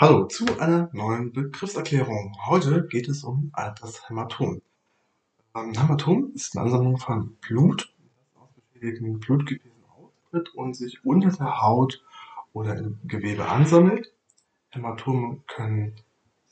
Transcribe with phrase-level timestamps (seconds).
[0.00, 2.32] Hallo zu einer neuen Begriffserklärung.
[2.46, 4.62] Heute geht es um das Hämatom.
[5.56, 11.32] Ähm, Hämatom ist eine Ansammlung von Blut, das aus beschädigten Blutgefäßen austritt und sich unter
[11.32, 12.00] der Haut
[12.52, 14.12] oder im Gewebe ansammelt.
[14.70, 15.96] Hämatome können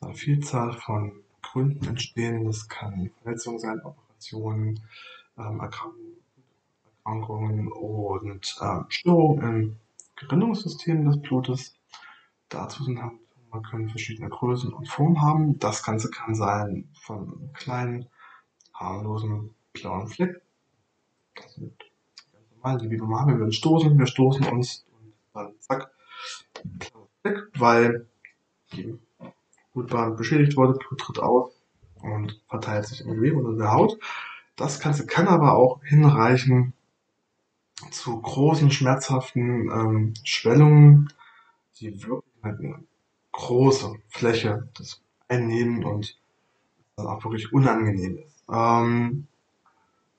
[0.00, 2.46] aus einer Vielzahl von Gründen entstehen.
[2.46, 4.80] Das kann Verletzungen sein, Operationen,
[5.36, 5.60] ähm,
[7.04, 9.76] Erkrankungen und ähm, Störungen im
[10.16, 11.74] Gerinnungssystem des Blutes.
[12.48, 13.02] Dazu sind
[13.54, 15.58] man können verschiedene Größen und Formen haben.
[15.60, 18.06] Das Ganze kann sein von kleinen,
[18.74, 20.42] harmlosen blauen Fleck.
[21.36, 21.78] Das sind
[22.32, 23.96] ganz normal, die wir wenn wir uns stoßen.
[23.96, 25.92] Wir stoßen uns und dann zack,
[27.22, 28.08] Fleck, weil
[28.72, 28.98] die
[29.72, 31.52] Blutbahn beschädigt wurde, Blut tritt aus
[32.02, 33.98] und verteilt sich im Gewebe unter der Haut.
[34.56, 36.72] Das Ganze kann aber auch hinreichen
[37.90, 41.12] zu großen, schmerzhaften ähm, Schwellungen,
[41.78, 42.93] die wirklich
[43.34, 46.18] große Fläche das einnehmen und
[46.96, 48.44] dann auch wirklich unangenehm ist.
[48.50, 49.26] Ähm,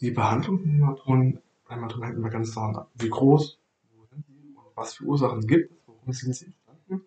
[0.00, 1.38] die Behandlung von Hämatomen,
[1.68, 3.58] Hämatomen hängt immer ganz daran wie groß,
[3.96, 7.04] wo sind sie und was für Ursachen gibt es, warum sind sie entstanden.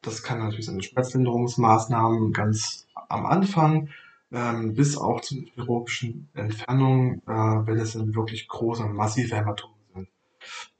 [0.00, 3.90] Das kann natürlich seine Schmerzlinderungsmaßnahmen ganz am Anfang
[4.32, 7.32] ähm, bis auch zu chirurgischen Entfernungen, äh,
[7.66, 10.08] wenn es dann wirklich große, massive Hämatomen sind,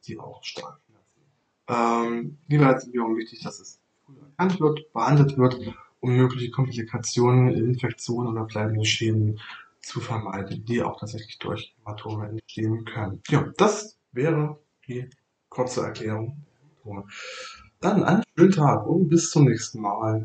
[0.07, 2.08] die auch stark schmerzen.
[2.08, 3.79] Ähm, hierbei ist mir wichtig, dass es
[4.36, 9.40] erkannt wird, behandelt wird, um mögliche Komplikationen, Infektionen oder bleibende Schäden
[9.80, 13.23] zu vermeiden, die auch tatsächlich durch Hämatome entstehen können.
[13.28, 15.08] Ja, das wäre die
[15.48, 16.44] kurze Erklärung.
[17.80, 20.24] Dann einen schönen Tag und bis zum nächsten Mal.